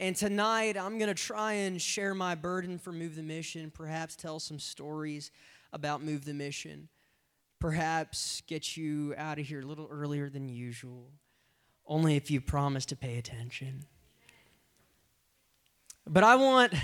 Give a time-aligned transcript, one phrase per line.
[0.00, 4.16] And tonight, I'm going to try and share my burden for Move the Mission, perhaps
[4.16, 5.30] tell some stories
[5.74, 6.88] about Move the Mission,
[7.58, 11.10] perhaps get you out of here a little earlier than usual,
[11.86, 13.84] only if you promise to pay attention.
[16.06, 16.80] But I want, that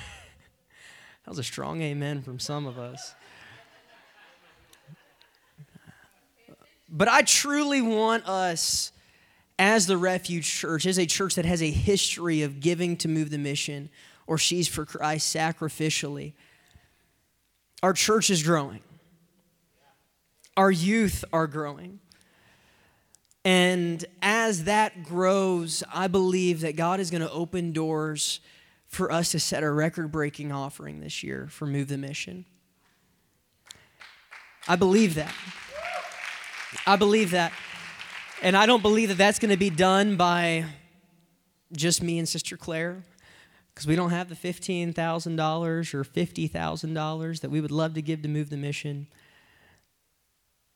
[1.26, 3.14] was a strong amen from some of us.
[6.90, 8.92] But I truly want us
[9.58, 13.30] as the Refuge Church, as a church that has a history of giving to move
[13.30, 13.88] the mission
[14.26, 16.34] or Sheaves for Christ sacrificially,
[17.82, 18.80] our church is growing.
[20.56, 22.00] Our youth are growing.
[23.44, 28.40] And as that grows, I believe that God is going to open doors
[28.88, 32.44] for us to set a record breaking offering this year for Move the Mission.
[34.66, 35.32] I believe that.
[36.86, 37.52] I believe that.
[38.42, 40.66] And I don't believe that that's going to be done by
[41.72, 43.02] just me and Sister Claire
[43.74, 44.94] because we don't have the $15,000
[45.94, 49.06] or $50,000 that we would love to give to move the mission.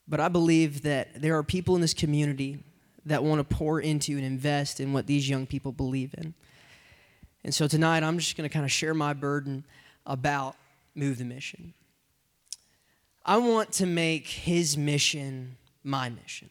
[0.09, 2.59] But I believe that there are people in this community
[3.07, 6.35] that want to pour into and invest in what these young people believe in.
[7.45, 9.65] And so tonight I'm just going to kind of share my burden
[10.07, 10.57] about
[10.95, 11.75] Move the Mission.
[13.25, 16.51] I want to make his mission my mission.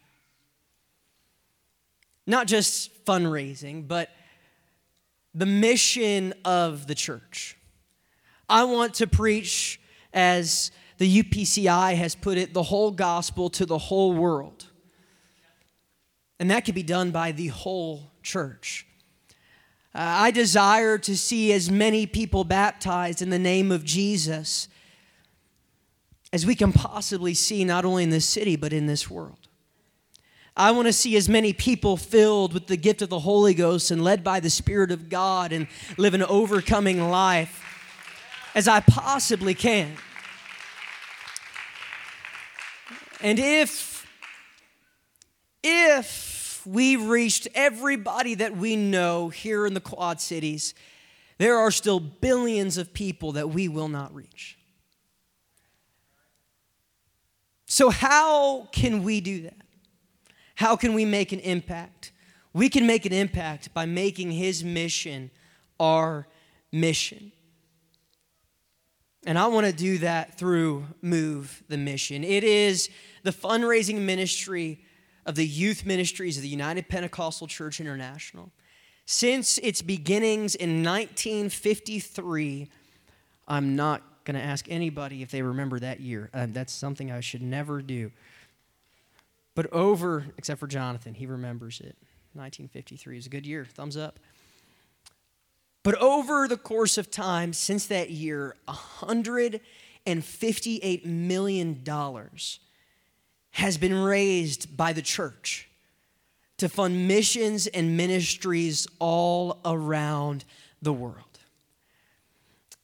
[2.30, 4.12] Not just fundraising, but
[5.34, 7.58] the mission of the church.
[8.48, 9.82] I want to preach,
[10.14, 10.70] as
[11.00, 14.68] the UPCI has put it, the whole gospel to the whole world.
[16.40, 18.86] And that can be done by the whole church.
[19.96, 24.68] Uh, I desire to see as many people baptized in the name of Jesus
[26.32, 29.48] as we can possibly see, not only in this city, but in this world.
[30.60, 33.92] I want to see as many people filled with the gift of the Holy Ghost
[33.92, 37.64] and led by the Spirit of God and live an overcoming life
[38.54, 39.94] as I possibly can.
[43.22, 44.06] And if,
[45.64, 50.73] if we reached everybody that we know here in the Quad Cities,
[51.38, 54.58] there are still billions of people that we will not reach.
[57.66, 59.56] So, how can we do that?
[60.59, 62.11] How can we make an impact?
[62.52, 65.31] We can make an impact by making His mission
[65.80, 66.27] our
[66.70, 67.31] mission.
[69.25, 72.25] And I want to do that through Move the Mission.
[72.25, 72.89] It is
[73.23, 74.83] the fundraising ministry
[75.25, 78.52] of the youth ministries of the United Pentecostal Church International.
[79.05, 82.67] Since its beginnings in 1953,
[83.47, 86.30] I'm not going to ask anybody if they remember that year.
[86.33, 88.11] Uh, that's something I should never do.
[89.59, 91.97] But over, except for Jonathan, he remembers it.
[92.31, 93.65] 1953 is a good year.
[93.65, 94.17] Thumbs up.
[95.83, 101.83] But over the course of time since that year, $158 million
[103.52, 105.70] has been raised by the church
[106.55, 110.45] to fund missions and ministries all around
[110.81, 111.39] the world.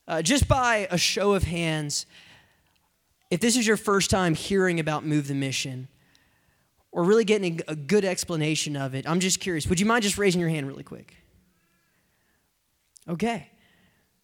[0.09, 2.05] Uh, just by a show of hands,
[3.31, 5.87] if this is your first time hearing about Move the Mission,
[6.95, 9.67] or really getting a good explanation of it, I'm just curious.
[9.67, 11.13] Would you mind just raising your hand really quick?
[13.05, 13.49] Okay.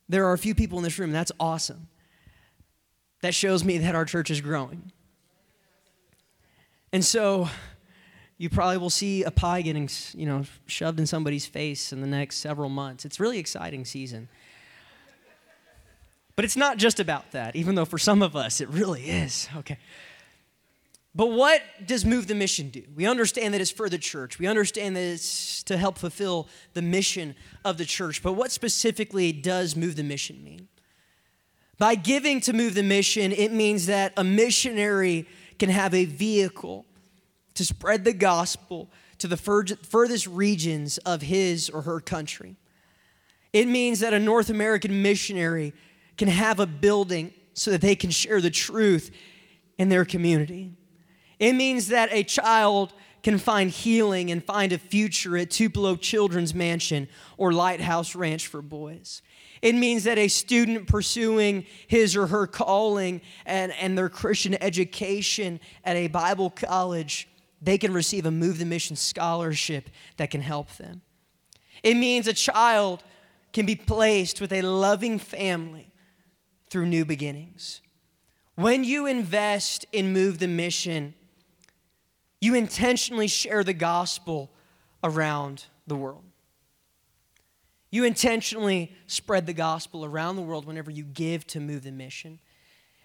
[0.07, 1.11] There are a few people in this room.
[1.11, 1.89] That's awesome.
[3.23, 4.93] That shows me that our church is growing.
[6.93, 7.49] And so
[8.37, 12.07] you probably will see a pie getting, you know, shoved in somebody's face in the
[12.07, 13.03] next several months.
[13.03, 14.29] It's really exciting season.
[16.37, 19.49] But it's not just about that, even though for some of us it really is.
[19.57, 19.77] Okay.
[21.13, 22.83] But what does Move the Mission do?
[22.95, 24.39] We understand that it's for the church.
[24.39, 27.35] We understand that it's to help fulfill the mission
[27.65, 28.23] of the church.
[28.23, 30.69] But what specifically does Move the Mission mean?
[31.77, 35.27] By giving to Move the Mission, it means that a missionary
[35.59, 36.85] can have a vehicle
[37.55, 42.55] to spread the gospel to the furthest regions of his or her country.
[43.51, 45.73] It means that a North American missionary
[46.17, 49.11] can have a building so that they can share the truth
[49.77, 50.71] in their community.
[51.41, 52.93] It means that a child
[53.23, 58.61] can find healing and find a future at Tupelo Children's Mansion or Lighthouse Ranch for
[58.61, 59.23] Boys.
[59.63, 65.59] It means that a student pursuing his or her calling and, and their Christian education
[65.83, 67.27] at a Bible college,
[67.59, 71.01] they can receive a Move the Mission scholarship that can help them.
[71.81, 73.03] It means a child
[73.51, 75.91] can be placed with a loving family
[76.69, 77.81] through new beginnings.
[78.53, 81.15] When you invest in Move the Mission,
[82.41, 84.51] you intentionally share the gospel
[85.03, 86.23] around the world.
[87.91, 92.39] You intentionally spread the gospel around the world whenever you give to move the mission.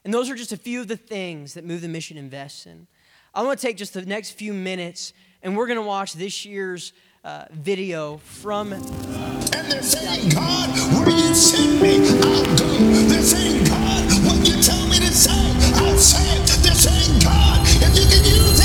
[0.04, 2.86] And those are just a few of the things that Move the Mission invests in.
[3.34, 5.12] I want to take just the next few minutes
[5.42, 6.92] and we're going to watch this year's
[7.24, 8.72] uh, video from.
[8.72, 8.84] And
[9.70, 12.78] they're saying, God, where you send me, I'll go.
[13.08, 16.46] They're saying, God, what you tell me to say, I'll say it.
[16.62, 18.55] They're saying, God, if you can use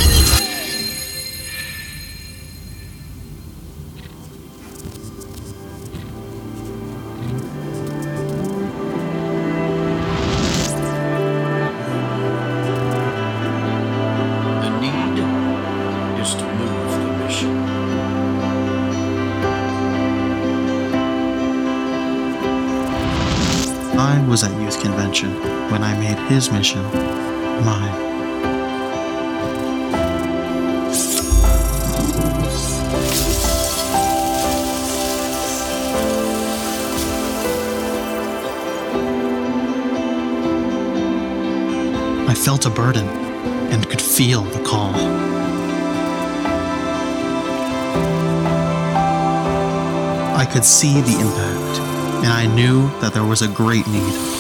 [42.62, 43.08] felt a burden
[43.72, 44.94] and could feel the call.
[50.36, 51.80] I could see the impact,
[52.24, 54.31] and I knew that there was a great need.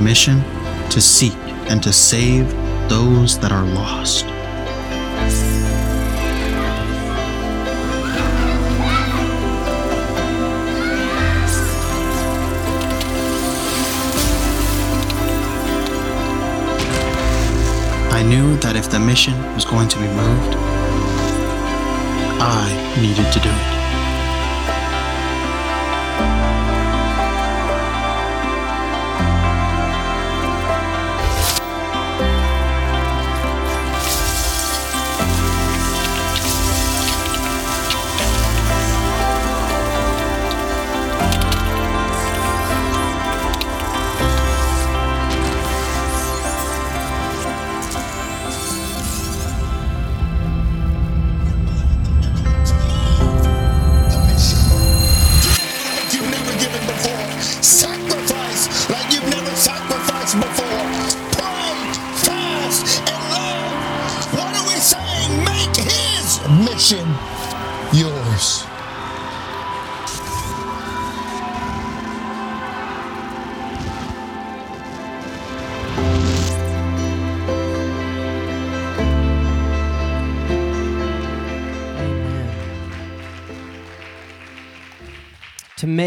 [0.00, 0.42] The mission
[0.88, 1.36] to seek
[1.68, 2.50] and to save
[2.88, 4.24] those that are lost.
[18.10, 20.56] I knew that if the mission was going to be moved,
[22.40, 23.79] I needed to do it.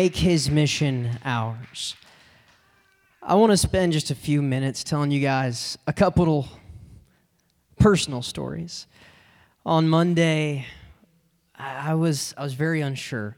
[0.03, 1.95] Make his mission ours.
[3.21, 6.49] I want to spend just a few minutes telling you guys a couple of
[7.79, 8.85] personal stories.
[9.65, 10.65] On Monday,
[11.55, 13.37] I was I was very unsure.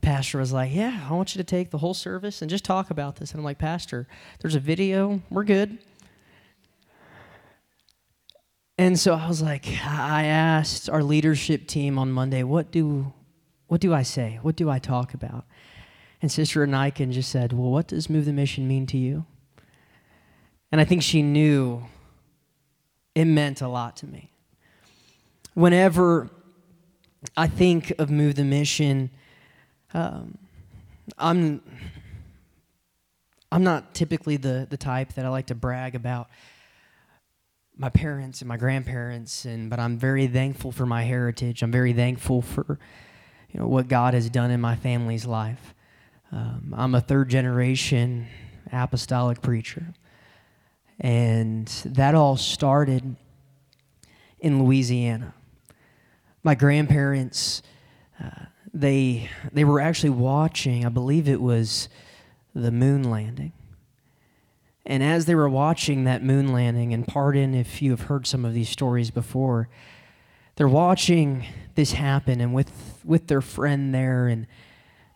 [0.00, 2.90] Pastor was like, "Yeah, I want you to take the whole service and just talk
[2.90, 4.08] about this." And I'm like, "Pastor,
[4.40, 5.20] there's a video.
[5.28, 5.76] We're good."
[8.78, 13.12] And so I was like, I asked our leadership team on Monday, "What do
[13.66, 14.38] what do I say?
[14.40, 15.44] What do I talk about?"
[16.22, 19.26] And Sister Anikin just said, Well, what does Move the Mission mean to you?
[20.70, 21.82] And I think she knew
[23.14, 24.30] it meant a lot to me.
[25.54, 26.30] Whenever
[27.36, 29.10] I think of Move the Mission,
[29.92, 30.38] um,
[31.18, 31.60] I'm,
[33.50, 36.30] I'm not typically the, the type that I like to brag about
[37.76, 41.62] my parents and my grandparents, and, but I'm very thankful for my heritage.
[41.62, 42.78] I'm very thankful for
[43.50, 45.74] you know, what God has done in my family's life.
[46.32, 48.26] Um, I'm a third generation
[48.72, 49.92] apostolic preacher.
[50.98, 53.16] And that all started
[54.40, 55.34] in Louisiana.
[56.42, 57.62] My grandparents,
[58.22, 61.88] uh, they, they were actually watching, I believe it was
[62.54, 63.52] the moon landing.
[64.86, 68.44] And as they were watching that moon landing, and pardon if you have heard some
[68.44, 69.68] of these stories before,
[70.56, 74.46] they're watching this happen and with, with their friend there and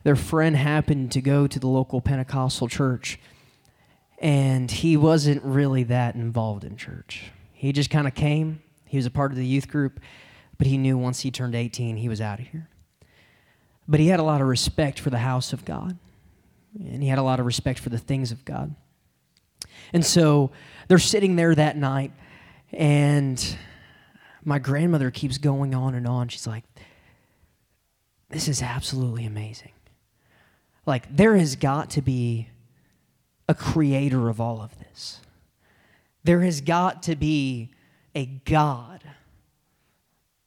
[0.07, 3.19] their friend happened to go to the local Pentecostal church,
[4.21, 7.33] and he wasn't really that involved in church.
[7.53, 9.99] He just kind of came, he was a part of the youth group,
[10.59, 12.69] but he knew once he turned 18, he was out of here.
[13.89, 15.99] But he had a lot of respect for the house of God,
[16.79, 18.77] and he had a lot of respect for the things of God.
[19.93, 20.53] And so
[20.87, 22.13] they're sitting there that night,
[22.73, 23.45] and
[24.45, 26.29] my grandmother keeps going on and on.
[26.29, 26.63] She's like,
[28.31, 29.73] this is absolutely amazing.
[30.87, 32.49] Like, there has got to be
[33.49, 35.21] a creator of all of this.
[36.25, 37.73] There has got to be
[38.15, 39.03] a God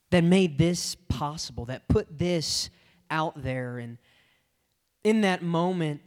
[0.10, 2.69] that made this possible, that put this
[3.12, 3.77] out there.
[3.77, 3.98] And
[5.03, 6.01] in that moment,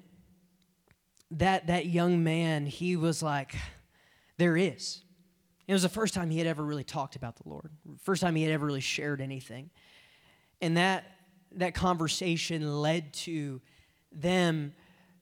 [1.30, 3.54] that, that young man, he was like,
[4.38, 5.02] There is.
[5.68, 7.70] It was the first time he had ever really talked about the Lord,
[8.02, 9.70] first time he had ever really shared anything.
[10.60, 11.04] And that,
[11.52, 13.60] that conversation led to
[14.14, 14.74] them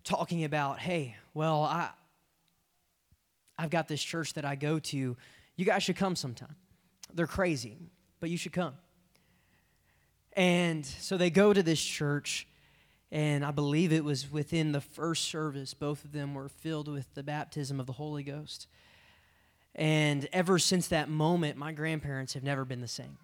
[0.05, 1.91] talking about, hey, well, I,
[3.59, 5.17] I've got this church that I go to.
[5.57, 6.57] You guys should come sometime.
[7.13, 7.77] They're crazy,
[8.21, 8.75] but you should come.
[10.35, 12.47] And so they go to this church,
[13.11, 17.13] and I believe it was within the first service, both of them were filled with
[17.15, 18.69] the baptism of the Holy Ghost.
[19.75, 23.19] And ever since that moment, my grandparents have never been the same.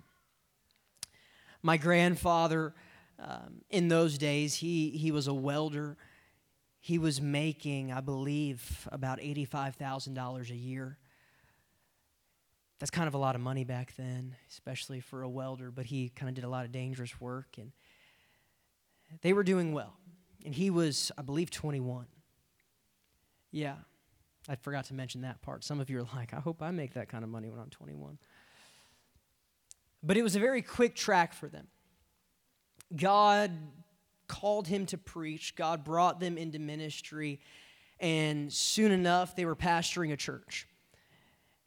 [1.62, 2.74] My grandfather,
[3.18, 5.96] um, in those days, he, he was a welder.
[6.80, 10.98] He was making, I believe, about $85,000 a year.
[12.78, 16.10] That's kind of a lot of money back then, especially for a welder, but he
[16.10, 17.56] kind of did a lot of dangerous work.
[17.58, 17.72] And
[19.22, 19.96] they were doing well.
[20.44, 22.06] And he was, I believe, 21.
[23.50, 23.76] Yeah.
[24.48, 25.64] I forgot to mention that part.
[25.64, 27.70] Some of you are like, I hope I make that kind of money when I'm
[27.70, 28.18] 21.
[30.02, 31.66] But it was a very quick track for them.
[32.94, 33.50] God
[34.28, 37.40] called him to preach, God brought them into ministry,
[37.98, 40.66] and soon enough, they were pastoring a church.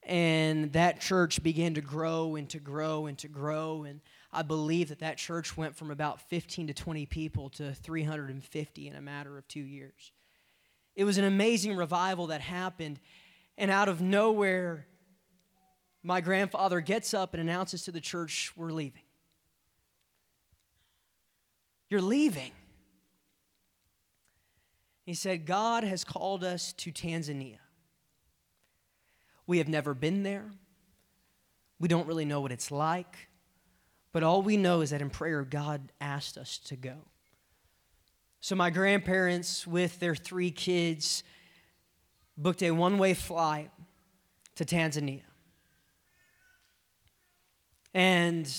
[0.04, 3.84] And that church began to grow and to grow and to grow.
[3.84, 8.88] And I believe that that church went from about 15 to 20 people to 350
[8.88, 10.12] in a matter of two years.
[10.96, 13.00] It was an amazing revival that happened.
[13.58, 14.88] And out of nowhere,
[16.02, 19.04] my grandfather gets up and announces to the church, We're leaving.
[21.90, 22.52] You're leaving.
[25.06, 27.58] He said, God has called us to Tanzania.
[29.48, 30.52] We have never been there.
[31.80, 33.30] We don't really know what it's like.
[34.12, 36.98] But all we know is that in prayer, God asked us to go.
[38.40, 41.24] So my grandparents, with their three kids,
[42.38, 43.72] booked a one way flight
[44.56, 45.24] to Tanzania.
[47.94, 48.52] And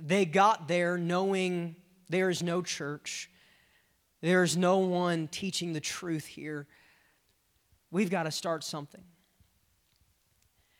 [0.00, 1.76] they got there knowing
[2.10, 3.30] there is no church,
[4.20, 6.66] there is no one teaching the truth here.
[7.90, 9.02] We've got to start something.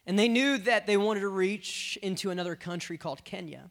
[0.07, 3.71] And they knew that they wanted to reach into another country called Kenya.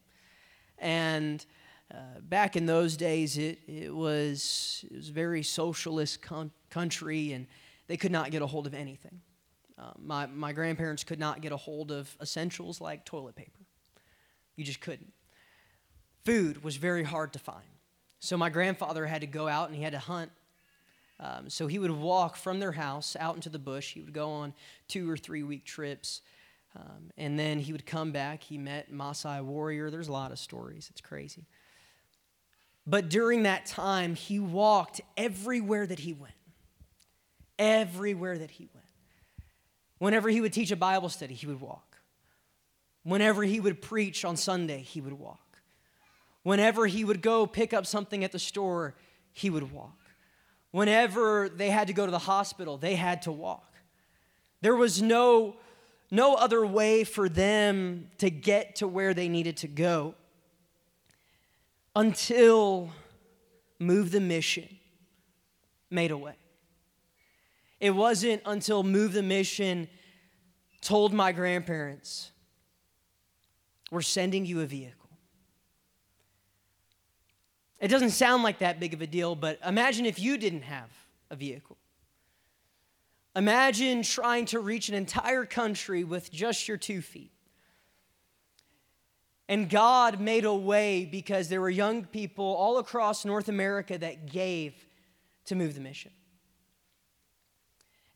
[0.78, 1.46] And
[1.94, 6.20] uh, back in those days, it, it, was, it was a very socialist
[6.70, 7.48] country, and
[7.88, 9.22] they could not get a hold of anything.
[9.78, 13.66] Uh, my, my grandparents could not get a hold of essentials like toilet paper.
[14.56, 15.13] You just couldn't.
[16.30, 17.64] Food was very hard to find.
[18.20, 20.30] So my grandfather had to go out and he had to hunt.
[21.20, 23.94] Um, so he would walk from their house out into the bush.
[23.94, 24.54] He would go on
[24.88, 26.22] two or three week trips.
[26.76, 28.44] Um, and then he would come back.
[28.44, 29.90] He met Maasai warrior.
[29.90, 30.88] There's a lot of stories.
[30.92, 31.48] It's crazy.
[32.86, 36.34] But during that time, he walked everywhere that he went.
[37.58, 38.86] Everywhere that he went.
[39.98, 41.98] Whenever he would teach a Bible study, he would walk.
[43.02, 45.49] Whenever he would preach on Sunday, he would walk.
[46.43, 48.96] Whenever he would go pick up something at the store,
[49.34, 49.98] he would walk.
[50.72, 53.74] Whenever they had to go to the hospital, they had to walk.
[54.62, 55.58] There was no,
[56.12, 60.15] no other way for them to get to where they needed to go
[61.96, 62.91] until
[63.79, 64.67] Move the Mission
[65.89, 66.36] made a way.
[67.79, 69.88] It wasn't until Move the Mission
[70.81, 72.31] told my grandparents,
[73.91, 74.99] We're sending you a vehicle.
[77.80, 80.90] It doesn't sound like that big of a deal, but imagine if you didn't have
[81.30, 81.78] a vehicle.
[83.36, 87.32] Imagine trying to reach an entire country with just your two feet.
[89.48, 94.32] And God made a way because there were young people all across North America that
[94.32, 94.74] gave
[95.46, 96.12] to move the mission.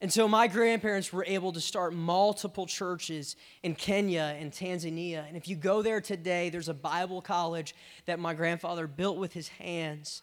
[0.03, 5.25] And so my grandparents were able to start multiple churches in Kenya and Tanzania.
[5.25, 7.73] And if you go there today, there's a Bible college
[8.05, 10.21] that my grandfather built with his hands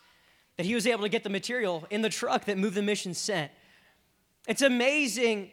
[0.59, 3.15] that he was able to get the material in the truck that Move the Mission
[3.15, 3.51] sent.
[4.47, 5.51] It's amazing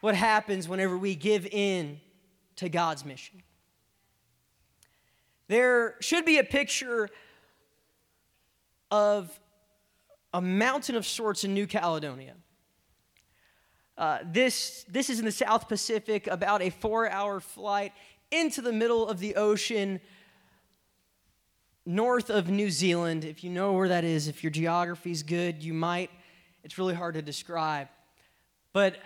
[0.00, 2.00] what happens whenever we give in
[2.56, 3.42] to God's mission.
[5.48, 7.10] There should be a picture
[8.90, 9.38] of
[10.32, 12.36] a mountain of sorts in New Caledonia.
[13.96, 17.92] Uh, this, this is in the South Pacific, about a four hour flight
[18.30, 20.00] into the middle of the ocean.
[21.86, 23.24] north of New Zealand.
[23.24, 26.10] If you know where that is, if your geography's good, you might.
[26.62, 27.88] It's really hard to describe.
[28.72, 28.96] But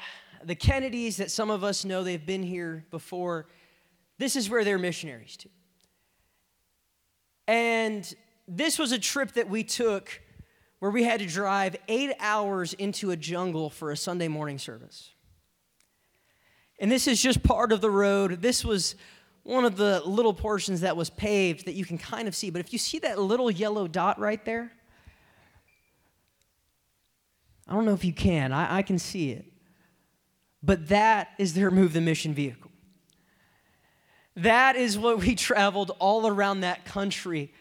[0.44, 3.46] the Kennedys, that some of us know, they've been here before,
[4.18, 5.48] this is where they're missionaries to.
[7.48, 8.14] And
[8.46, 10.20] this was a trip that we took
[10.78, 15.10] where we had to drive eight hours into a jungle for a Sunday morning service.
[16.78, 18.40] And this is just part of the road.
[18.40, 18.94] This was
[19.42, 22.50] one of the little portions that was paved that you can kind of see.
[22.50, 24.70] But if you see that little yellow dot right there,
[27.66, 29.44] I don't know if you can, I, I can see it.
[30.62, 32.70] But that is their Move the Mission vehicle.
[34.36, 37.52] That is what we traveled all around that country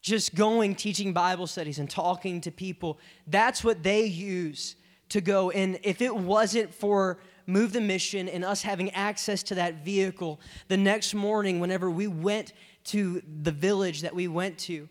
[0.00, 2.98] just going, teaching Bible studies and talking to people.
[3.26, 4.76] That's what they use
[5.10, 5.50] to go.
[5.50, 10.40] And if it wasn't for Move the Mission and us having access to that vehicle,
[10.68, 12.52] the next morning, whenever we went
[12.84, 14.88] to the village that we went to,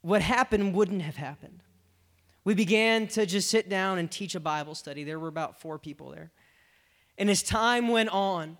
[0.00, 1.62] what happened wouldn't have happened.
[2.44, 5.04] We began to just sit down and teach a Bible study.
[5.04, 6.32] There were about four people there.
[7.18, 8.56] And as time went on,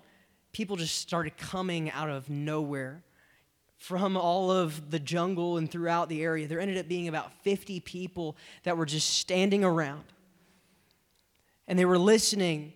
[0.53, 3.03] people just started coming out of nowhere
[3.83, 6.47] from all of the jungle and throughout the area.
[6.47, 10.05] There ended up being about 50 people that were just standing around.
[11.67, 12.71] And they were listening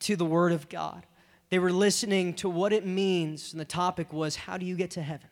[0.00, 1.06] to the Word of God.
[1.48, 4.90] They were listening to what it means, and the topic was, How do you get
[4.92, 5.28] to heaven?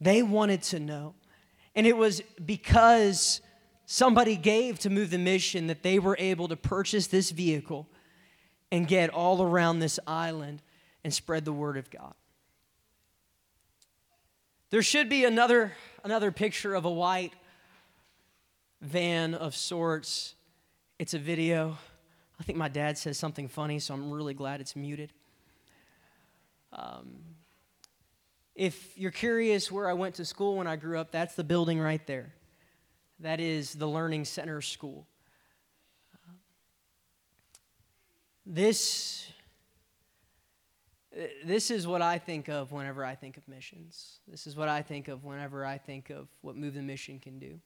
[0.00, 1.14] They wanted to know.
[1.74, 3.40] And it was because
[3.86, 7.88] somebody gave to move the mission that they were able to purchase this vehicle
[8.70, 10.62] and get all around this island
[11.02, 12.14] and spread the Word of God.
[14.72, 17.34] There should be another, another picture of a white
[18.80, 20.34] van of sorts.
[20.98, 21.76] It's a video.
[22.40, 25.12] I think my dad says something funny, so I'm really glad it's muted.
[26.72, 27.18] Um,
[28.54, 31.78] if you're curious where I went to school when I grew up, that's the building
[31.78, 32.32] right there.
[33.20, 35.06] That is the Learning Center School.
[38.46, 39.21] This
[41.44, 44.20] this is what I think of whenever I think of missions.
[44.26, 47.38] This is what I think of whenever I think of what Move the Mission can
[47.38, 47.60] do.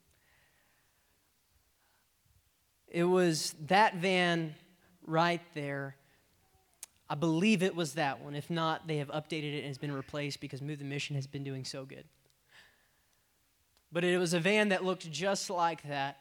[2.88, 4.54] It was that van
[5.06, 5.96] right there.
[7.08, 8.34] I believe it was that one.
[8.34, 11.26] If not, they have updated it and it's been replaced because Move the Mission has
[11.26, 12.04] been doing so good.
[13.92, 16.18] But it was a van that looked just like that.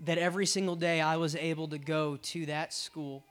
[0.00, 3.24] That every single day I was able to go to that school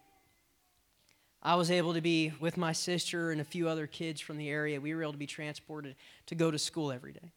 [1.42, 4.50] I was able to be with my sister and a few other kids from the
[4.50, 4.82] area.
[4.82, 5.96] We were able to be transported
[6.28, 7.32] to go to school every day.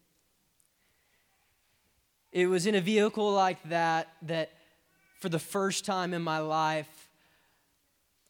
[2.33, 4.51] It was in a vehicle like that that,
[5.19, 7.09] for the first time in my life,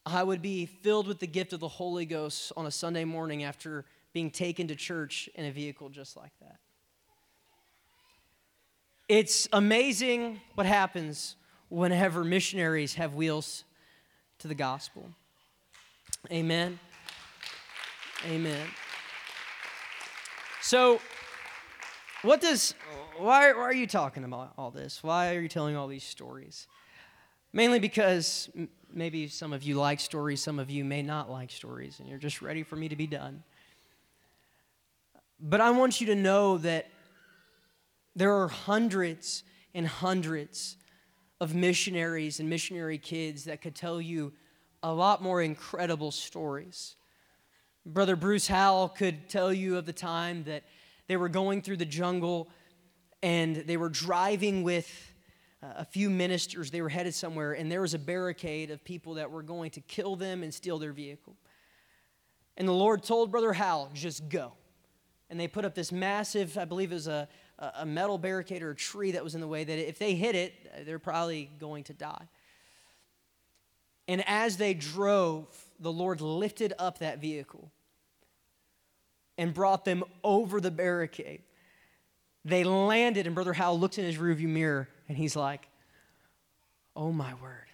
[0.05, 3.43] I would be filled with the gift of the Holy Ghost on a Sunday morning
[3.43, 6.57] after being taken to church in a vehicle just like that.
[9.07, 11.35] It's amazing what happens
[11.69, 13.63] whenever missionaries have wheels
[14.39, 15.11] to the gospel.
[16.29, 16.79] Amen.
[18.25, 18.67] Amen.
[20.61, 21.01] So,
[22.21, 22.75] what does,
[23.17, 25.01] why, why are you talking about all this?
[25.01, 26.67] Why are you telling all these stories?
[27.51, 28.49] Mainly because
[28.93, 32.19] maybe some of you like stories, some of you may not like stories, and you're
[32.19, 33.43] just ready for me to be done.
[35.39, 36.87] But I want you to know that
[38.15, 40.77] there are hundreds and hundreds
[41.39, 44.31] of missionaries and missionary kids that could tell you
[44.83, 46.95] a lot more incredible stories.
[47.85, 50.63] Brother Bruce Howell could tell you of the time that
[51.07, 52.49] they were going through the jungle
[53.23, 55.13] and they were driving with
[55.61, 56.71] uh, a few ministers.
[56.71, 59.81] They were headed somewhere, and there was a barricade of people that were going to
[59.81, 61.35] kill them and steal their vehicle.
[62.57, 64.53] And the Lord told Brother Howell, just go.
[65.29, 67.27] And they put up this massive, I believe it was a,
[67.59, 70.35] a metal barricade or a tree that was in the way that if they hit
[70.35, 72.27] it, they're probably going to die.
[74.11, 75.47] And as they drove,
[75.79, 77.71] the Lord lifted up that vehicle
[79.37, 81.43] and brought them over the barricade.
[82.43, 85.69] They landed, and Brother Howell looks in his rearview mirror and he's like,
[86.93, 87.67] Oh my word.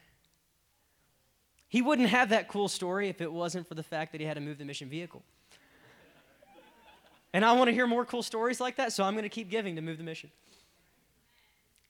[1.70, 4.36] He wouldn't have that cool story if it wasn't for the fact that he had
[4.36, 5.24] to move the mission vehicle.
[7.34, 9.50] And I want to hear more cool stories like that, so I'm going to keep
[9.50, 10.30] giving to move the mission.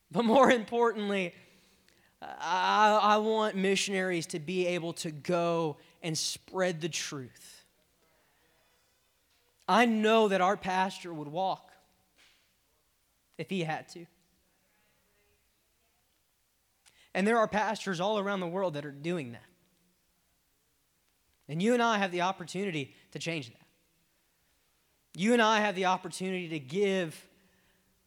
[0.09, 1.33] But more importantly,
[2.21, 7.65] I, I want missionaries to be able to go and spread the truth.
[9.67, 11.71] I know that our pastor would walk
[13.37, 14.05] if he had to.
[17.13, 19.43] And there are pastors all around the world that are doing that.
[21.49, 23.65] And you and I have the opportunity to change that.
[25.15, 27.27] You and I have the opportunity to give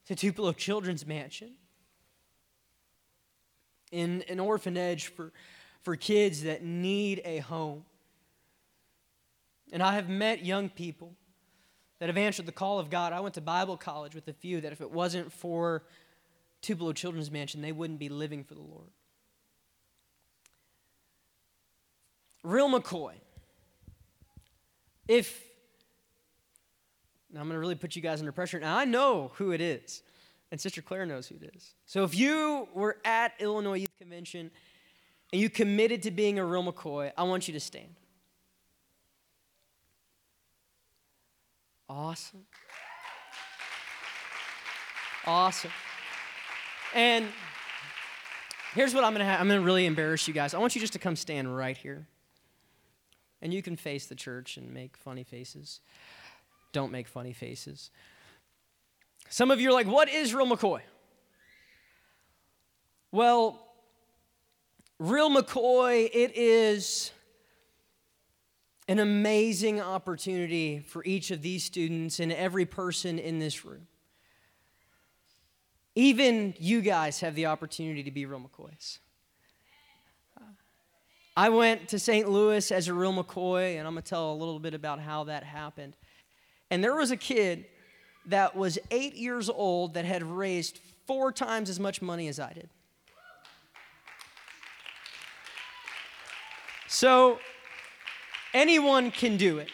[0.07, 1.53] to Tupelo Children's Mansion
[3.91, 5.33] in an orphanage for,
[5.83, 7.85] for kids that need a home.
[9.73, 11.13] And I have met young people
[11.99, 13.13] that have answered the call of God.
[13.13, 15.85] I went to Bible college with a few that if it wasn't for
[16.63, 18.89] Tupelo Children's Mansion, they wouldn't be living for the Lord.
[22.43, 23.15] Real McCoy.
[25.07, 25.43] If,
[27.33, 28.59] now I'm going to really put you guys under pressure.
[28.61, 30.03] Now I know who it is,
[30.51, 31.75] and Sister Claire knows who it is.
[31.87, 34.51] So if you were at Illinois Youth Convention
[35.33, 37.95] and you committed to being a real McCoy, I want you to stand.
[41.89, 42.47] Awesome.
[45.27, 45.71] Awesome.
[46.95, 47.27] And
[48.75, 49.41] here's what I'm to have.
[49.41, 50.55] I'm to really embarrass you guys.
[50.55, 52.07] I want you just to come stand right here.
[53.43, 55.81] And you can face the church and make funny faces.
[56.73, 57.91] Don't make funny faces.
[59.33, 60.81] Some of you are like, what is Real McCoy?
[63.13, 63.65] Well,
[64.99, 67.13] Real McCoy, it is
[68.89, 73.87] an amazing opportunity for each of these students and every person in this room.
[75.95, 78.99] Even you guys have the opportunity to be Real McCoys.
[81.37, 82.29] I went to St.
[82.29, 85.23] Louis as a real McCoy, and I'm going to tell a little bit about how
[85.25, 85.95] that happened.
[86.69, 87.67] And there was a kid
[88.27, 92.53] that was eight years old that had raised four times as much money as I
[92.53, 92.69] did.
[96.87, 97.39] So
[98.53, 99.71] anyone can do it.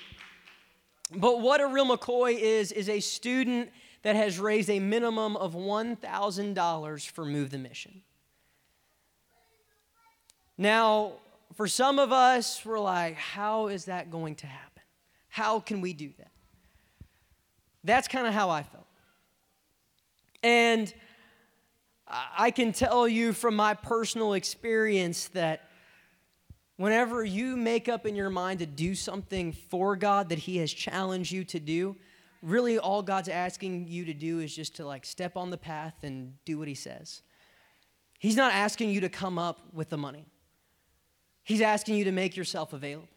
[1.14, 3.70] But what a real McCoy is, is a student
[4.02, 8.02] that has raised a minimum of $1,000 for Move the Mission.
[10.58, 11.12] Now,
[11.54, 14.82] for some of us, we're like, how is that going to happen?
[15.28, 16.30] How can we do that?
[17.86, 18.86] That's kind of how I felt.
[20.42, 20.92] And
[22.08, 25.68] I can tell you from my personal experience that
[26.76, 30.72] whenever you make up in your mind to do something for God that He has
[30.72, 31.96] challenged you to do,
[32.42, 35.94] really all God's asking you to do is just to like step on the path
[36.02, 37.22] and do what He says.
[38.18, 40.26] He's not asking you to come up with the money.
[41.44, 43.08] He's asking you to make yourself available.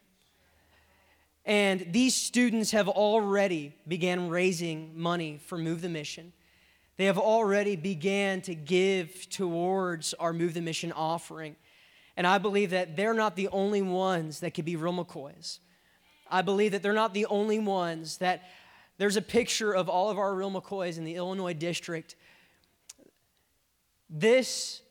[1.46, 6.34] And these students have already began raising money for Move the Mission.
[6.98, 11.56] They have already began to give towards our Move the Mission offering.
[12.18, 15.60] And I believe that they're not the only ones that could be real McCoys.
[16.30, 18.44] I believe that they're not the only ones that
[18.98, 22.18] there's a picture of all of our real McCoys in the Illinois district.
[24.10, 24.82] This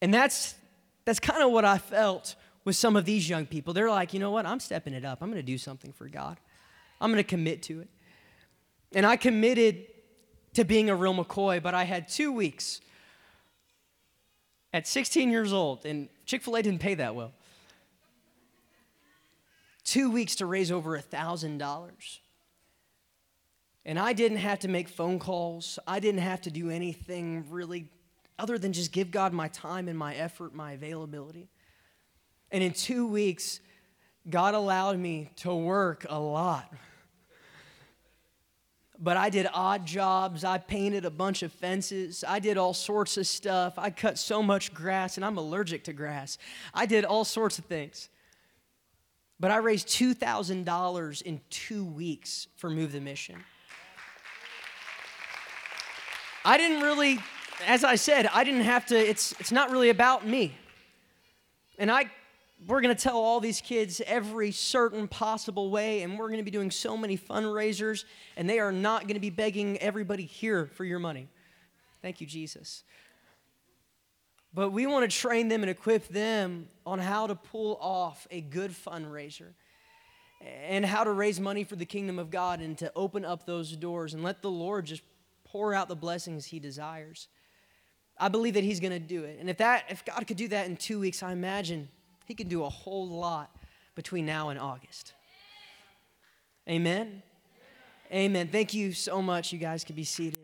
[0.00, 0.54] And that's,
[1.04, 3.74] that's kind of what I felt with some of these young people.
[3.74, 4.46] They're like, you know what?
[4.46, 5.18] I'm stepping it up.
[5.20, 6.38] I'm going to do something for God.
[7.00, 7.88] I'm going to commit to it.
[8.94, 9.86] And I committed
[10.54, 12.80] to being a real McCoy, but I had two weeks
[14.72, 17.32] at 16 years old, and Chick fil A didn't pay that well.
[19.84, 22.18] Two weeks to raise over a $1,000.
[23.86, 27.88] And I didn't have to make phone calls, I didn't have to do anything really
[28.38, 31.48] other than just give God my time and my effort, my availability.
[32.50, 33.60] And in two weeks,
[34.28, 36.72] God allowed me to work a lot.
[38.98, 40.44] But I did odd jobs.
[40.44, 42.24] I painted a bunch of fences.
[42.26, 43.74] I did all sorts of stuff.
[43.76, 46.38] I cut so much grass, and I'm allergic to grass.
[46.72, 48.08] I did all sorts of things.
[49.40, 53.42] But I raised $2,000 in two weeks for Move the Mission.
[56.44, 57.18] I didn't really,
[57.66, 60.54] as I said, I didn't have to, it's, it's not really about me.
[61.78, 62.10] And I
[62.66, 66.44] we're going to tell all these kids every certain possible way, and we're going to
[66.44, 68.04] be doing so many fundraisers,
[68.36, 71.28] and they are not going to be begging everybody here for your money.
[72.00, 72.84] Thank you, Jesus.
[74.54, 78.40] But we want to train them and equip them on how to pull off a
[78.40, 79.52] good fundraiser
[80.40, 83.72] and how to raise money for the kingdom of God and to open up those
[83.72, 85.02] doors and let the Lord just
[85.44, 87.28] pour out the blessings he desires.
[88.18, 89.38] I believe that he's going to do it.
[89.40, 91.88] And if that if God could do that in 2 weeks, I imagine
[92.26, 93.50] he can do a whole lot
[93.94, 95.12] between now and August.
[96.68, 97.22] Amen.
[98.12, 98.48] Amen.
[98.48, 99.52] Thank you so much.
[99.52, 100.38] You guys can be seated.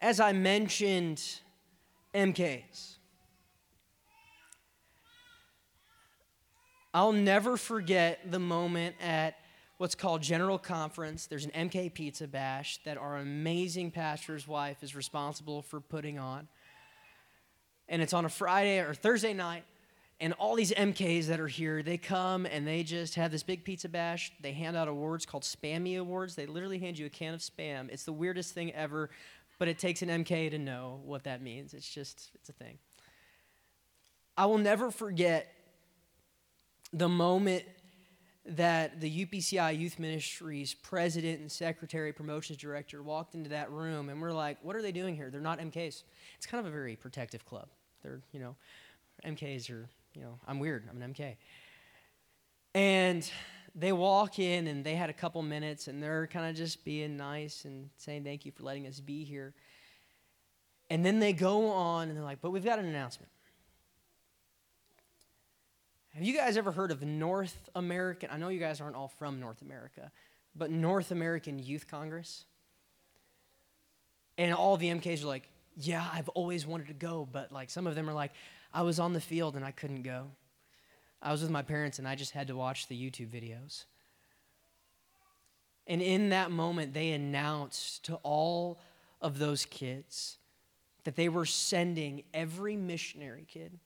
[0.00, 1.22] As I mentioned,
[2.14, 2.97] MKs.
[6.98, 9.36] I'll never forget the moment at
[9.76, 11.26] what's called General Conference.
[11.26, 16.48] There's an MK Pizza Bash that our amazing pastor's wife is responsible for putting on.
[17.88, 19.62] And it's on a Friday or Thursday night.
[20.18, 23.62] And all these MKs that are here, they come and they just have this big
[23.62, 24.32] pizza bash.
[24.40, 26.34] They hand out awards called Spammy Awards.
[26.34, 27.90] They literally hand you a can of spam.
[27.90, 29.08] It's the weirdest thing ever,
[29.60, 31.74] but it takes an MK to know what that means.
[31.74, 32.78] It's just, it's a thing.
[34.36, 35.52] I will never forget
[36.92, 37.64] the moment
[38.48, 44.22] that the UPCI Youth Ministries president and secretary promotions director walked into that room and
[44.22, 45.28] we're like, what are they doing here?
[45.30, 46.02] They're not MKs.
[46.36, 47.68] It's kind of a very protective club.
[48.02, 48.56] They're, you know,
[49.26, 50.88] MKs are, you know, I'm weird.
[50.88, 51.36] I'm an MK.
[52.74, 53.30] And
[53.74, 57.16] they walk in and they had a couple minutes and they're kind of just being
[57.16, 59.52] nice and saying thank you for letting us be here.
[60.88, 63.30] And then they go on and they're like, but we've got an announcement.
[66.18, 68.28] Have you guys ever heard of North American?
[68.32, 70.10] I know you guys aren't all from North America,
[70.56, 72.44] but North American Youth Congress?
[74.36, 77.86] And all the MKs are like, yeah, I've always wanted to go, but like some
[77.86, 78.32] of them are like,
[78.74, 80.32] I was on the field and I couldn't go.
[81.22, 83.84] I was with my parents and I just had to watch the YouTube videos.
[85.86, 88.80] And in that moment, they announced to all
[89.20, 90.38] of those kids
[91.04, 93.78] that they were sending every missionary kid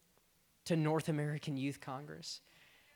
[0.67, 2.41] to North American Youth Congress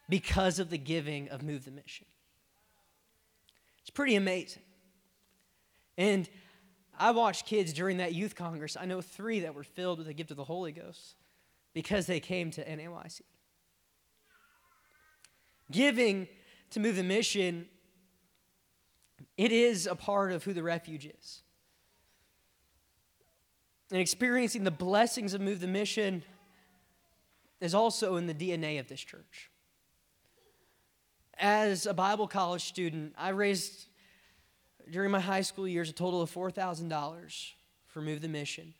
[0.09, 2.07] because of the giving of Move the Mission.
[3.81, 4.63] It's pretty amazing.
[5.99, 6.29] And
[6.99, 8.77] I watched kids during that youth congress.
[8.79, 11.17] I know three that were filled with the gift of the Holy Ghost
[11.75, 13.21] because they came to NAYC.
[15.71, 16.29] Giving
[16.71, 17.67] to move the mission,
[19.37, 21.43] it is a part of who the refuge is.
[23.91, 26.25] And experiencing the blessings of move the mission
[27.61, 29.51] is also in the DNA of this church.
[31.39, 33.87] As a Bible college student, I raised
[34.91, 37.53] during my high school years a total of $4,000
[37.87, 38.75] for Move the Mission.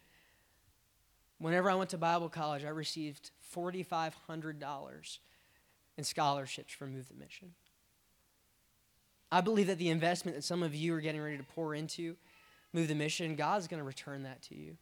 [1.39, 5.19] Whenever I went to Bible college, I received $4,500
[5.99, 7.53] in scholarships for Move the Mission.
[9.31, 12.17] I believe that the investment that some of you are getting ready to pour into
[12.73, 14.77] Move the Mission, God's going to return that to you.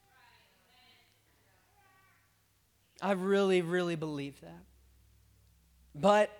[3.05, 4.65] I really, really believe that.
[5.95, 6.31] But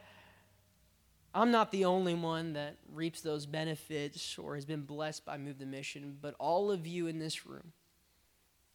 [1.35, 5.59] I'm not the only one that reaps those benefits or has been blessed by Move
[5.59, 7.73] the Mission, but all of you in this room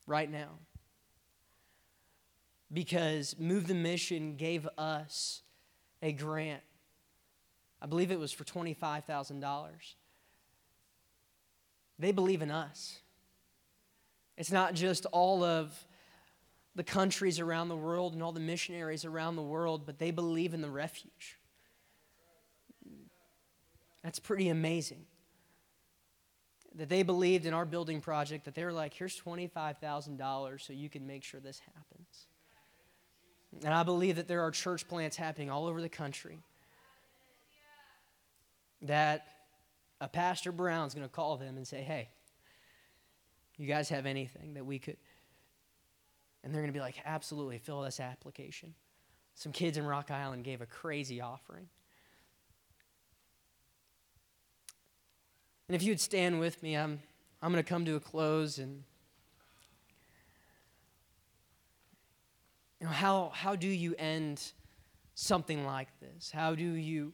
[0.06, 0.60] right now.
[2.72, 5.42] Because Move the Mission gave us
[6.04, 6.62] a grant.
[7.82, 9.70] I believe it was for $25,000.
[11.98, 13.00] They believe in us.
[14.38, 15.74] It's not just all of
[16.76, 20.54] the countries around the world and all the missionaries around the world, but they believe
[20.54, 21.38] in the refuge.
[24.04, 25.06] That's pretty amazing.
[26.76, 30.90] That they believed in our building project, that they were like, here's $25,000 so you
[30.90, 32.28] can make sure this happens.
[33.64, 36.38] And I believe that there are church plants happening all over the country.
[38.84, 39.26] That
[40.00, 42.10] a Pastor Brown's going to call them and say, hey,
[43.58, 44.96] you guys have anything that we could
[46.44, 48.74] and they're going to be like, absolutely, fill this application.
[49.36, 51.68] Some kids in Rock Island gave a crazy offering.
[55.68, 57.00] And if you'd stand with me, I'm,
[57.42, 58.58] I'm going to come to a close.
[58.58, 58.84] And
[62.80, 64.52] you know, how, how do you end
[65.14, 66.32] something like this?
[66.32, 67.14] How do you.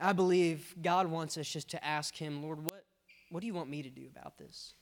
[0.00, 2.84] I believe God wants us just to ask Him, Lord, what,
[3.28, 4.74] what do you want me to do about this?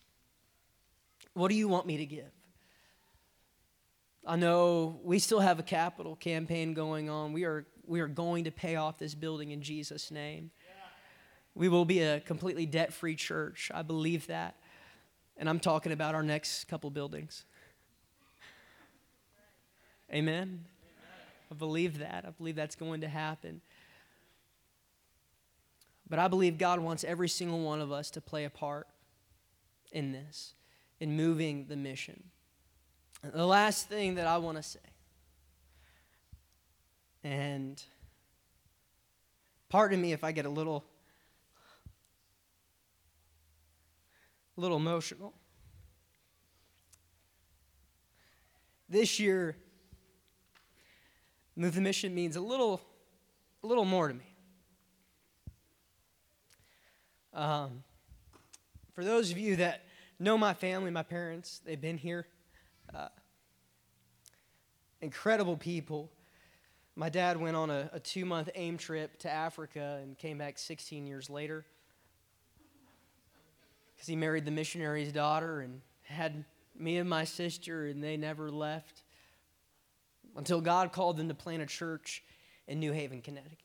[1.39, 2.33] What do you want me to give?
[4.27, 7.33] I know we still have a capital campaign going on.
[7.33, 10.51] We are, we are going to pay off this building in Jesus' name.
[11.55, 13.71] We will be a completely debt free church.
[13.73, 14.57] I believe that.
[15.37, 17.45] And I'm talking about our next couple buildings.
[20.13, 20.65] Amen.
[21.53, 22.25] I believe that.
[22.27, 23.61] I believe that's going to happen.
[26.11, 28.89] But I believe God wants every single one of us to play a part
[29.93, 30.55] in this,
[31.01, 32.23] in moving the mission.
[33.23, 34.79] The last thing that I want to say,
[37.25, 37.83] and
[39.69, 40.85] pardon me if I get a little,
[44.57, 45.35] a little emotional.
[48.89, 49.57] This year,
[51.59, 52.81] Move the mission means a little,
[53.65, 54.33] a little more to me.
[57.35, 57.83] Um,
[58.95, 59.85] for those of you that
[60.19, 62.27] know my family, my parents, they've been here.
[62.95, 63.09] Uh,
[65.01, 66.11] incredible people.
[66.97, 70.59] My dad went on a, a two month AIM trip to Africa and came back
[70.59, 71.65] 16 years later
[73.95, 76.45] because he married the missionary's daughter and had
[76.79, 79.03] me and my sister, and they never left
[80.37, 82.23] until God called them to plant a church
[82.69, 83.59] in New Haven, Connecticut.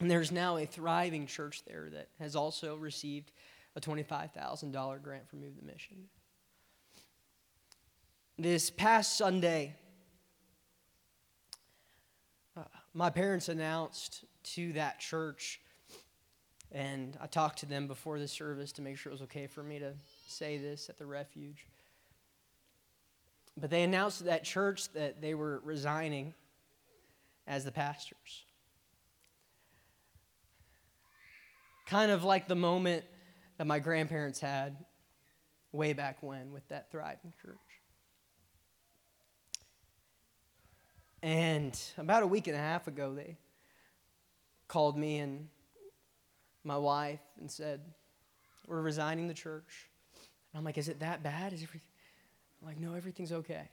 [0.00, 3.32] And there's now a thriving church there that has also received
[3.78, 5.96] a $25,000 grant from Move the Mission.
[8.36, 9.76] This past Sunday,
[12.56, 12.62] uh,
[12.92, 15.60] my parents announced to that church,
[16.72, 19.62] and I talked to them before the service to make sure it was okay for
[19.62, 19.92] me to
[20.26, 21.66] say this at the refuge.
[23.56, 26.34] But they announced to that church that they were resigning
[27.46, 28.44] as the pastors.
[31.86, 33.04] Kind of like the moment
[33.58, 34.76] that my grandparents had
[35.72, 37.56] way back when with that thriving church.
[41.22, 43.36] And about a week and a half ago, they
[44.68, 45.48] called me and
[46.64, 47.80] my wife and said,
[48.66, 49.88] We're resigning the church.
[50.52, 51.52] And I'm like, Is it that bad?
[51.52, 51.82] Is everything?
[52.60, 53.68] I'm like, no, everything's okay.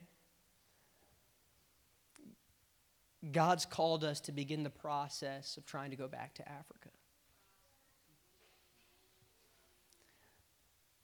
[3.32, 6.90] God's called us to begin the process of trying to go back to Africa.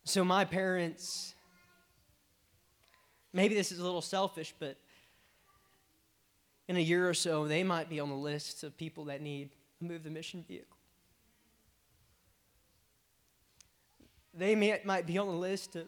[0.04, 1.36] So, my parents,
[3.34, 4.78] maybe this is a little selfish, but
[6.68, 9.52] in a year or so, they might be on the list of people that need
[9.80, 10.78] to move the mission vehicle.
[14.34, 15.88] They may, might be on the list of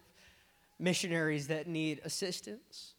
[0.77, 2.93] missionaries that need assistance.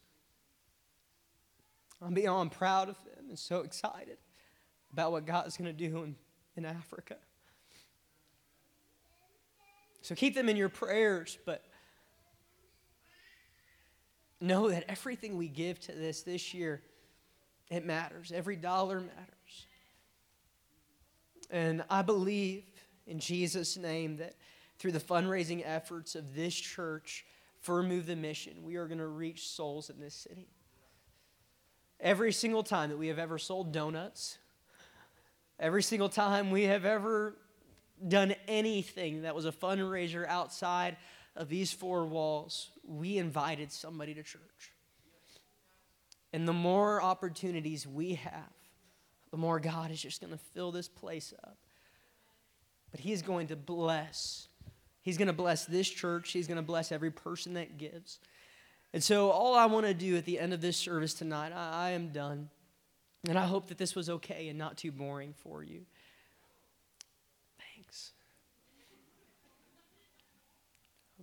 [2.01, 4.17] I'm beyond proud of them and so excited
[4.91, 6.15] about what God's going to do in,
[6.55, 7.17] in Africa.
[10.05, 11.63] So keep them in your prayers, but
[14.39, 16.83] know that everything we give to this this year,
[17.71, 18.31] it matters.
[18.31, 19.65] Every dollar matters.
[21.49, 22.65] And I believe
[23.07, 24.35] in Jesus' name that
[24.77, 27.25] through the fundraising efforts of this church,
[27.61, 30.49] for Move the Mission, we are going to reach souls in this city.
[31.99, 34.37] Every single time that we have ever sold donuts,
[35.59, 37.37] every single time we have ever
[38.07, 40.97] done anything that was a fundraiser outside
[41.35, 44.71] of these four walls, we invited somebody to church.
[46.33, 48.51] And the more opportunities we have,
[49.31, 51.57] the more God is just going to fill this place up.
[52.91, 54.47] But He is going to bless
[55.05, 56.31] He's going to bless this church.
[56.31, 58.17] He's going to bless every person that gives.
[58.91, 61.89] And so, all I want to do at the end of this service tonight, I,
[61.89, 62.49] I, am done.
[63.29, 65.81] And I hope that this was okay and not too boring for you.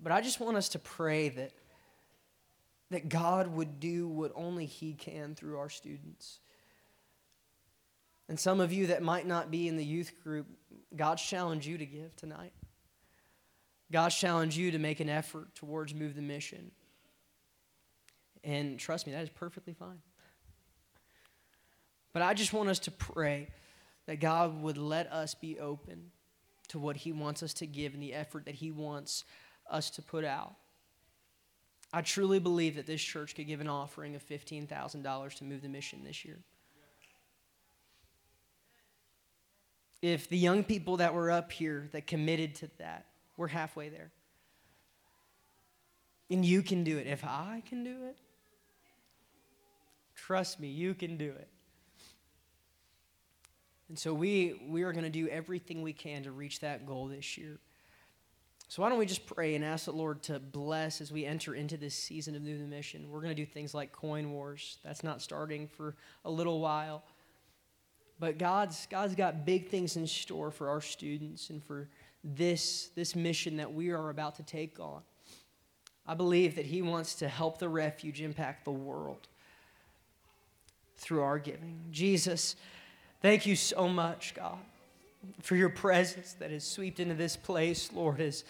[0.03, 1.53] But I just want us to pray that,
[2.90, 6.40] that God would do what only He can through our students.
[8.28, 10.46] And some of you that might not be in the youth group,
[10.96, 12.53] God's challenged you to give tonight.
[13.92, 16.70] God's challenged you to make an effort towards move the mission.
[18.42, 20.00] And trust me, that is perfectly fine.
[22.12, 23.48] But I just want us to pray
[24.07, 26.11] that God would let us be open
[26.68, 29.24] to what He wants us to give and the effort that He wants
[29.70, 30.54] us to put out.
[31.92, 35.68] I truly believe that this church could give an offering of $15,000 to move the
[35.68, 36.38] mission this year.
[40.00, 43.06] If the young people that were up here that committed to that,
[43.36, 44.10] we're halfway there.
[46.30, 47.06] And you can do it.
[47.06, 48.16] If I can do it,
[50.26, 51.48] Trust me, you can do it.
[53.88, 57.08] And so we, we are going to do everything we can to reach that goal
[57.08, 57.58] this year.
[58.72, 61.54] So why don't we just pray and ask the Lord to bless as we enter
[61.54, 63.10] into this season of New Mission.
[63.10, 64.78] We're going to do things like coin wars.
[64.82, 65.94] That's not starting for
[66.24, 67.02] a little while.
[68.18, 71.90] But God's, God's got big things in store for our students and for
[72.24, 75.02] this, this mission that we are about to take on.
[76.06, 79.28] I believe that He wants to help the refuge impact the world
[80.96, 81.78] through our giving.
[81.90, 82.56] Jesus,
[83.20, 84.56] thank you so much, God
[85.40, 88.44] for your presence that has swept into this place, Lord, as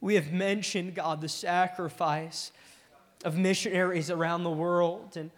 [0.00, 2.52] we have mentioned, God, the sacrifice
[3.24, 5.16] of missionaries around the world.
[5.16, 5.30] And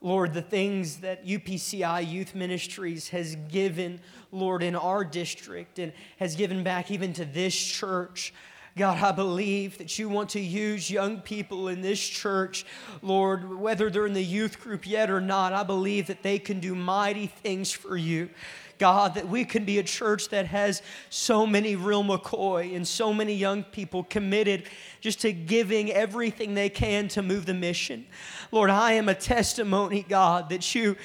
[0.00, 4.00] Lord, the things that UPCI Youth Ministries has given,
[4.32, 8.32] Lord, in our district and has given back even to this church.
[8.76, 12.64] God, I believe that you want to use young people in this church,
[13.02, 15.52] Lord, whether they're in the youth group yet or not.
[15.52, 18.30] I believe that they can do mighty things for you.
[18.78, 23.12] God, that we can be a church that has so many real McCoy and so
[23.12, 24.64] many young people committed
[25.00, 28.06] just to giving everything they can to move the mission.
[28.52, 30.96] Lord, I am a testimony, God, that you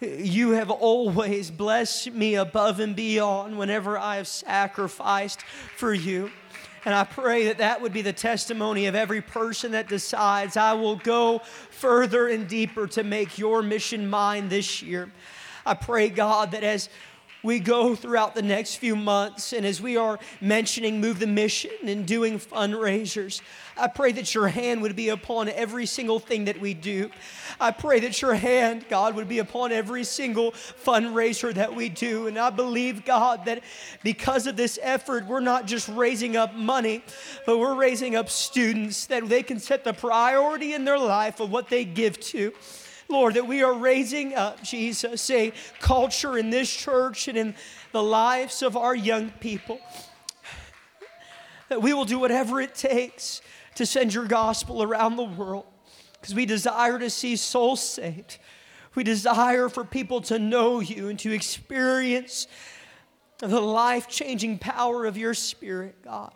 [0.00, 5.42] you have always blessed me above and beyond whenever I have sacrificed
[5.76, 6.30] for you.
[6.84, 10.74] And I pray that that would be the testimony of every person that decides I
[10.74, 15.10] will go further and deeper to make your mission mine this year.
[15.64, 16.90] I pray, God, that as
[17.44, 21.70] we go throughout the next few months and as we are mentioning Move the Mission
[21.86, 23.42] and doing fundraisers,
[23.76, 27.10] I pray that your hand would be upon every single thing that we do.
[27.60, 32.28] I pray that your hand, God, would be upon every single fundraiser that we do.
[32.28, 33.62] And I believe, God, that
[34.02, 37.04] because of this effort, we're not just raising up money,
[37.44, 41.50] but we're raising up students that they can set the priority in their life of
[41.50, 42.52] what they give to.
[43.08, 47.54] Lord, that we are raising up, Jesus, a culture in this church and in
[47.92, 49.80] the lives of our young people.
[51.68, 53.40] That we will do whatever it takes
[53.76, 55.66] to send your gospel around the world
[56.20, 58.38] because we desire to see souls saved.
[58.94, 62.46] We desire for people to know you and to experience
[63.38, 66.32] the life changing power of your Spirit, God.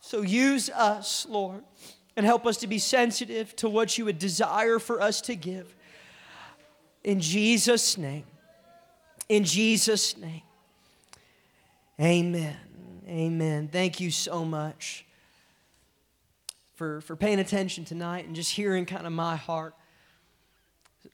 [0.00, 1.62] So use us, Lord,
[2.16, 5.74] and help us to be sensitive to what you would desire for us to give.
[7.02, 8.24] In Jesus' name.
[9.28, 10.42] In Jesus' name.
[12.00, 12.56] Amen.
[13.08, 13.68] Amen.
[13.68, 15.06] Thank you so much
[16.74, 19.74] for, for paying attention tonight and just hearing kind of my heart.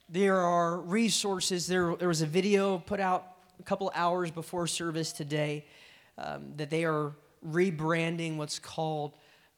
[0.09, 1.67] There are resources.
[1.67, 3.25] There, there was a video put out
[3.59, 5.65] a couple hours before service today
[6.17, 7.13] um, that they are
[7.45, 9.13] rebranding what's called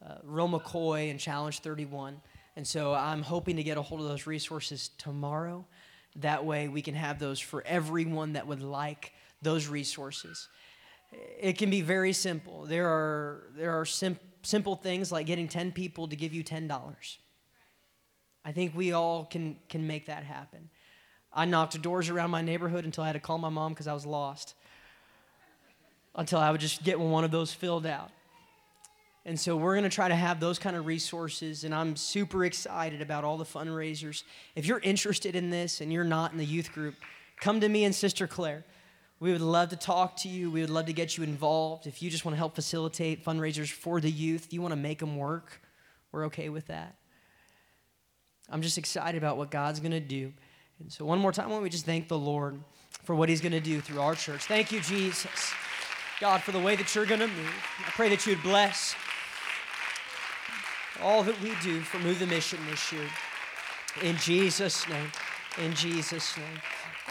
[0.05, 2.19] uh, Real McCoy and Challenge 31.
[2.55, 5.65] And so I'm hoping to get a hold of those resources tomorrow.
[6.17, 10.49] That way, we can have those for everyone that would like those resources.
[11.39, 12.65] It can be very simple.
[12.65, 17.17] There are, there are sim- simple things like getting 10 people to give you $10.
[18.45, 20.69] I think we all can, can make that happen.
[21.31, 23.93] I knocked doors around my neighborhood until I had to call my mom because I
[23.93, 24.55] was lost,
[26.15, 28.09] until I would just get one of those filled out.
[29.25, 31.63] And so we're going to try to have those kind of resources.
[31.63, 34.23] And I'm super excited about all the fundraisers.
[34.55, 36.95] If you're interested in this and you're not in the youth group,
[37.39, 38.63] come to me and Sister Claire.
[39.19, 40.49] We would love to talk to you.
[40.49, 41.87] We would love to get you involved.
[41.87, 44.99] If you just want to help facilitate fundraisers for the youth, you want to make
[44.99, 45.61] them work,
[46.11, 46.95] we're okay with that.
[48.49, 50.31] I'm just excited about what God's going to do.
[50.79, 52.59] And so, one more time, why don't we just thank the Lord
[53.03, 54.45] for what He's going to do through our church?
[54.45, 55.53] Thank you, Jesus.
[56.19, 57.53] God, for the way that you're going to move.
[57.79, 58.95] I pray that you would bless
[61.01, 63.07] all that we do for Move the Mission this year.
[64.01, 65.11] In Jesus' name.
[65.57, 66.61] In Jesus' name.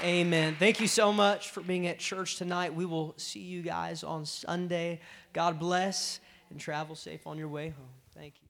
[0.02, 0.56] Amen.
[0.58, 2.74] Thank you so much for being at church tonight.
[2.74, 5.00] We will see you guys on Sunday.
[5.32, 7.88] God bless and travel safe on your way home.
[8.14, 8.47] Thank you.